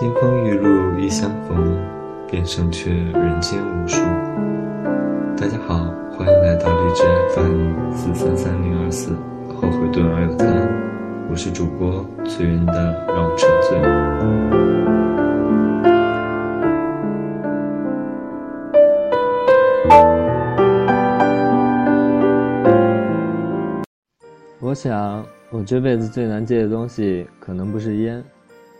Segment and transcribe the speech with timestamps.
[0.00, 1.76] 金风玉露一相逢，
[2.26, 4.02] 便胜却人间无数。
[5.36, 5.84] 大家好，
[6.16, 9.14] 欢迎来到荔枝 FM 四三三零二四，
[9.54, 10.46] 后悔顿而有他，
[11.30, 13.78] 我是主播醉人的让我沉醉。
[24.58, 28.24] 我想，我这辈子最难戒的东西，可能不是烟，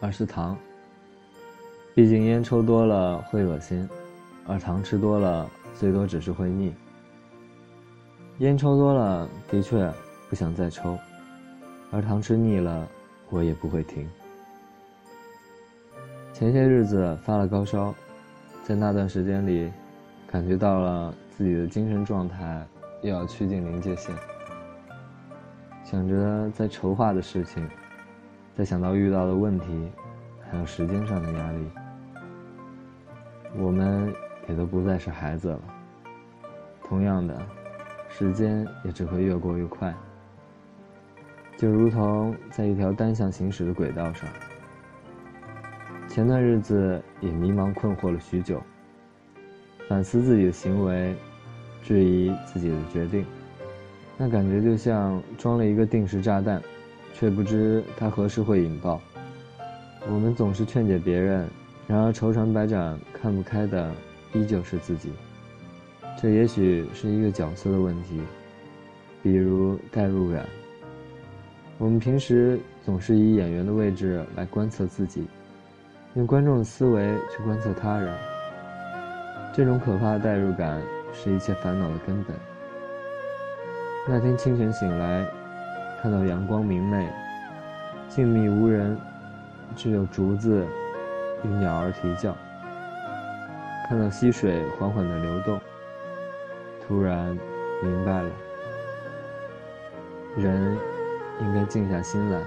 [0.00, 0.56] 而是糖。
[1.96, 3.88] 毕竟烟抽多了会恶心，
[4.46, 6.74] 而糖吃多了最多只是会腻。
[8.40, 9.90] 烟抽多了的确
[10.28, 10.98] 不想再抽，
[11.90, 12.86] 而糖吃腻了
[13.30, 14.06] 我也不会停。
[16.34, 17.94] 前些日子发了高烧，
[18.62, 19.72] 在那段时间里，
[20.26, 22.62] 感觉到了自己的精神状态
[23.00, 24.14] 又要趋近临界线。
[25.82, 27.66] 想着在筹划的事情，
[28.54, 29.90] 再想到遇到的问题，
[30.50, 31.58] 还有时间上的压力。
[33.54, 34.12] 我们
[34.48, 35.60] 也都不再是孩子了。
[36.82, 37.36] 同样的，
[38.08, 39.94] 时间也只会越过越快。
[41.56, 44.28] 就如同在一条单向行驶的轨道上，
[46.06, 48.62] 前段日子也迷茫困惑了许久，
[49.88, 51.14] 反思自己的行为，
[51.82, 53.24] 质疑自己的决定。
[54.18, 56.62] 那感觉就像装了一个定时炸弹，
[57.14, 59.00] 却不知它何时会引爆。
[60.08, 61.48] 我们总是劝解别人。
[61.88, 63.92] 然而，愁肠百转看不开的
[64.32, 65.12] 依旧是自己。
[66.20, 68.20] 这也许是一个角色的问题，
[69.22, 70.44] 比如代入感。
[71.78, 75.28] 我们平时总是以演员的位置来观测自己，
[76.14, 78.12] 用观众的思维去观测他人。
[79.54, 80.82] 这种可怕的代入感
[81.12, 82.34] 是一切烦恼的根本。
[84.08, 85.24] 那天清晨醒来，
[86.02, 87.06] 看到阳光明媚，
[88.08, 88.98] 静谧无人，
[89.76, 90.66] 只有竹子。
[91.44, 92.36] 与鸟儿啼叫，
[93.88, 95.60] 看到溪水缓缓的流动，
[96.86, 97.36] 突然
[97.82, 98.30] 明白了，
[100.36, 100.76] 人
[101.40, 102.40] 应该静下心来，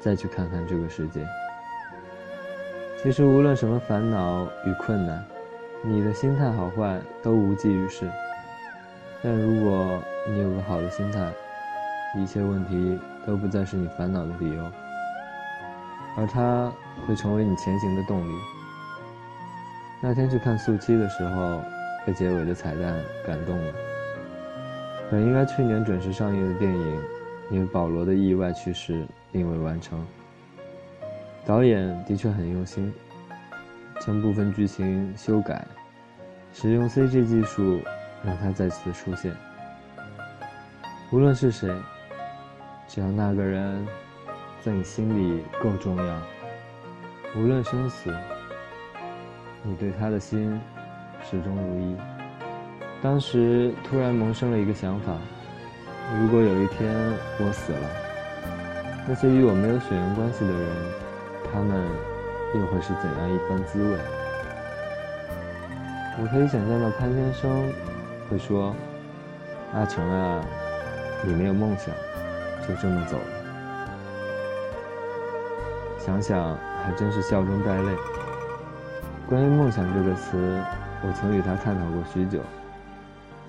[0.00, 1.26] 再去看看这个世界。
[3.02, 5.24] 其实无论什么烦恼与困难，
[5.82, 8.10] 你的心态好坏都无济于事。
[9.22, 11.32] 但如果你有个好的心态，
[12.16, 14.64] 一切问题都不再是你烦恼的理由。
[16.16, 16.72] 而它
[17.06, 18.32] 会成为你前行的动力。
[20.00, 21.62] 那天去看《速七》的时候，
[22.06, 22.94] 被结尾的彩蛋
[23.26, 23.72] 感动了。
[25.10, 27.02] 本应该去年准时上映的电影，
[27.50, 30.06] 因为保罗的意外去世并未完成。
[31.44, 32.92] 导演的确很用心，
[34.00, 35.66] 将部分剧情修改，
[36.52, 37.80] 使用 CG 技术
[38.24, 39.34] 让他再次出现。
[41.10, 41.74] 无论是谁，
[42.86, 43.86] 只要那个人。
[44.60, 46.20] 在你心里够重要，
[47.36, 48.12] 无论生死，
[49.62, 50.58] 你对他的心
[51.22, 51.96] 始终如一。
[53.02, 55.12] 当时突然萌生了一个想法：
[56.20, 56.94] 如果有一天
[57.38, 57.88] 我死了，
[59.06, 60.68] 那些与我没有血缘关系的人，
[61.52, 61.84] 他们
[62.54, 63.98] 又会是怎样一番滋味？
[66.20, 67.72] 我可以想象到潘先生
[68.28, 68.74] 会说
[69.74, 70.42] ：“阿成啊，
[71.22, 71.94] 你没有梦想，
[72.66, 73.37] 就这么走了。”
[75.98, 77.96] 想想还真是笑中带泪。
[79.28, 80.62] 关于梦想这个词，
[81.04, 82.40] 我曾与他探讨过许久。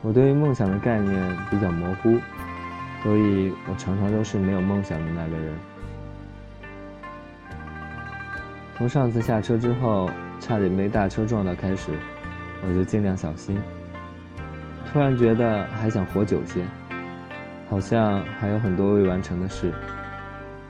[0.01, 2.17] 我对于梦想的概念比较模糊，
[3.03, 5.55] 所以我常常都是没有梦想的那个人。
[8.77, 11.91] 从上次下车之后，差点被大车撞到开始，
[12.65, 13.61] 我就尽量小心。
[14.91, 16.65] 突然觉得还想活久些，
[17.69, 19.71] 好像还有很多未完成的事。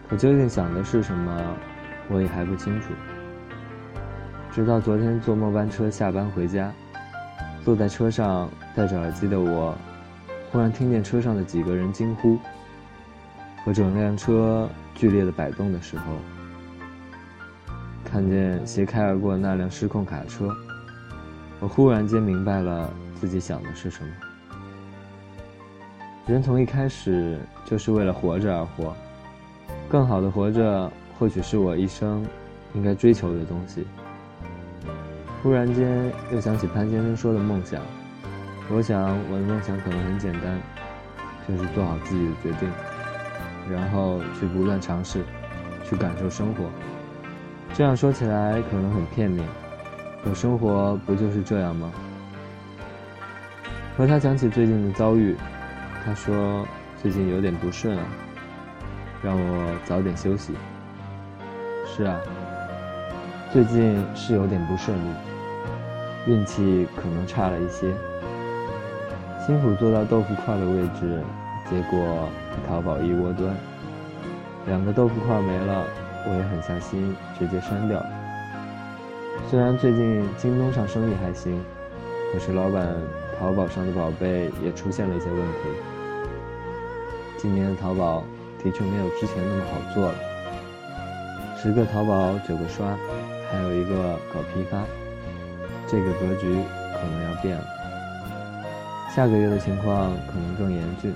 [0.09, 1.55] 可究竟想的是什么？
[2.11, 2.89] 我也还不清楚，
[4.51, 6.71] 直到昨天坐末班车下班回家，
[7.63, 9.77] 坐在车上戴着耳机的我，
[10.51, 12.39] 忽然听见车上的几个人惊呼，
[13.63, 16.13] 和整辆车剧烈的摆动的时候，
[18.03, 20.49] 看见斜开而过的那辆失控卡车，
[21.59, 22.91] 我忽然间明白了
[23.21, 24.09] 自己想的是什么。
[26.25, 28.95] 人从一开始就是为了活着而活，
[29.87, 30.91] 更好的活着。
[31.19, 32.25] 或许是我一生
[32.73, 33.85] 应该追求的东西。
[35.43, 37.81] 忽然间又想起潘先生说的梦想，
[38.71, 40.59] 我想我的梦想可能很简单，
[41.47, 42.69] 就是做好自己的决定，
[43.69, 45.23] 然后去不断尝试，
[45.83, 46.63] 去感受生活。
[47.73, 49.45] 这样说起来可能很片面，
[50.23, 51.91] 可生活不就是这样吗？
[53.97, 55.35] 和他讲起最近的遭遇，
[56.05, 56.65] 他说
[57.01, 58.05] 最近有点不顺啊，
[59.21, 60.53] 让我早点休息。
[61.95, 62.17] 是啊，
[63.51, 65.09] 最近是有点不顺利，
[66.27, 67.93] 运气可能差了一些。
[69.45, 71.21] 辛苦做到豆腐块的位置，
[71.69, 72.29] 结果
[72.67, 73.53] 淘宝一窝端，
[74.67, 75.83] 两个豆腐块没了，
[76.25, 78.01] 我也狠下心直接删掉。
[79.49, 81.59] 虽然最近京东上生意还行，
[82.31, 82.95] 可是老板
[83.37, 85.57] 淘宝上的宝贝也出现了一些问题。
[87.35, 88.23] 今年的淘宝
[88.63, 90.15] 的确没有之前那么好做了，
[91.61, 92.97] 十个淘宝九个刷，
[93.51, 94.85] 还有一个搞批发，
[95.85, 96.47] 这个格局
[96.93, 97.65] 可能要变了。
[99.13, 101.13] 下个月的情况可能更严峻。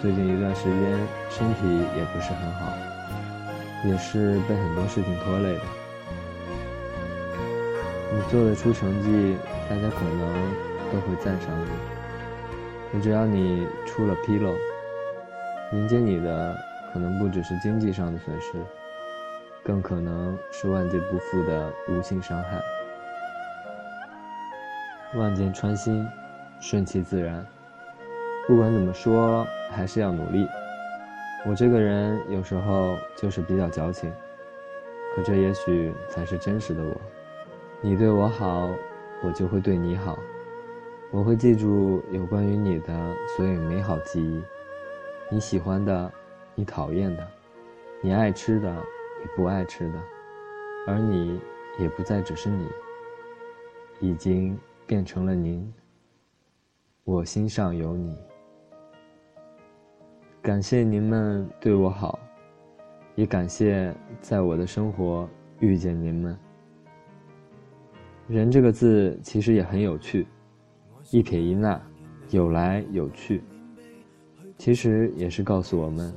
[0.00, 0.80] 最近一段时间
[1.28, 1.66] 身体
[1.96, 2.72] 也不是很好，
[3.84, 5.62] 也是被很多事情拖累的。
[8.14, 9.36] 你做得出成绩，
[9.68, 10.52] 大家可能
[10.92, 12.92] 都会赞赏你。
[12.92, 14.54] 可只要你出了纰漏，
[15.72, 16.56] 迎接你的
[16.92, 18.52] 可能不只是经济上的损失，
[19.68, 22.58] 更可能是万劫不复的无形伤害。
[25.18, 26.08] 万箭穿心，
[26.58, 27.46] 顺其自然。
[28.46, 30.48] 不管怎么说，还是要努力。
[31.46, 34.10] 我这个人有时候就是比较矫情，
[35.14, 36.96] 可这也许才是真实的我。
[37.82, 38.70] 你对我好，
[39.22, 40.18] 我就会对你好。
[41.10, 44.42] 我会记住有关于你的所有美好记忆，
[45.28, 46.10] 你喜欢的，
[46.54, 47.28] 你讨厌的，
[48.00, 48.74] 你爱吃的，
[49.20, 49.98] 你不爱吃的，
[50.86, 51.40] 而你
[51.78, 52.66] 也不再只是你，
[54.00, 55.72] 已经变成了您。
[57.04, 58.16] 我心上有你。
[60.40, 62.18] 感谢您们对我好，
[63.16, 65.28] 也感谢在我的生活
[65.60, 66.38] 遇见您们。
[68.28, 70.26] 人这个字其实也很有趣，
[71.10, 71.80] 一撇一捺，
[72.30, 73.42] 有来有去。
[74.58, 76.12] 其实也是告诉我们，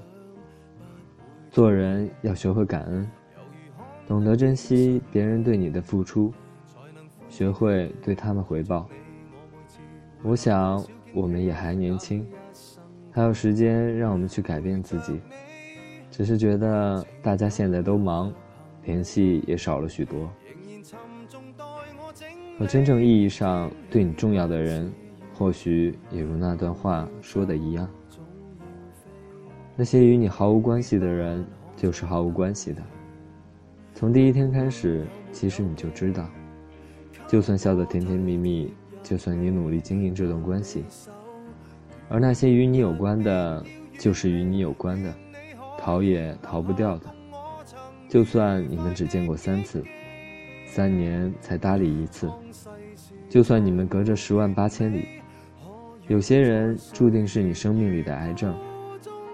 [1.51, 3.12] 做人要学会感恩，
[4.07, 6.33] 懂得珍惜别人对你的付出，
[7.27, 8.88] 学会对他们回报。
[10.24, 10.81] 我想
[11.13, 12.25] 我们也还年轻，
[13.12, 15.19] 还有时间让我们去改变自己。
[16.09, 18.33] 只是觉得大家现在都忙，
[18.86, 20.31] 联系也少了许多。
[22.57, 24.89] 和真正意义上对你重要的人，
[25.33, 27.89] 或许也如那段话说的一样。
[29.75, 31.45] 那些与你毫无关系的人，
[31.75, 32.81] 就是毫无关系的。
[33.94, 36.29] 从第一天开始，其实你就知道，
[37.27, 40.83] 就算笑得甜甜蜜蜜，就算你努力经营这段关系，
[42.09, 43.65] 而那些与你有关的，
[43.97, 45.13] 就是与你有关的，
[45.77, 47.06] 逃也逃不掉的。
[48.07, 49.83] 就算你们只见过三次。
[50.68, 52.31] 三年才搭理一次，
[53.27, 55.06] 就算你们隔着十万八千里，
[56.07, 58.56] 有些人注定是你生命里的癌症，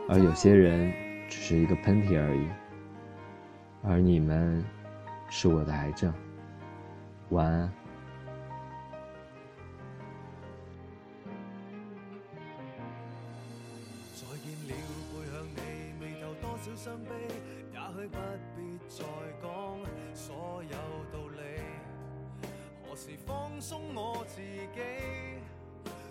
[0.10, 0.94] 而有些人
[1.28, 2.48] 只是一个喷嚏而已。
[3.84, 4.64] 而你们，
[5.30, 6.14] 是我的癌症。
[7.30, 7.70] 晚安。
[14.16, 14.74] 再见了，
[15.12, 15.60] 背向你，
[16.02, 17.10] 未投多少伤悲，
[17.74, 18.18] 也许不
[18.56, 19.04] 必再
[19.42, 19.50] 讲
[20.14, 20.78] 所有
[21.12, 21.42] 道理。
[22.84, 24.80] 何时放松我自己？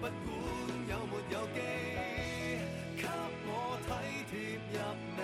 [0.00, 0.12] 不管
[0.88, 1.58] 有没有机
[2.96, 3.04] 给
[3.44, 3.88] 我体
[4.30, 4.34] 贴
[4.72, 4.74] 入
[5.18, 5.20] 微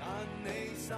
[0.00, 0.02] 但
[0.42, 0.90] 你手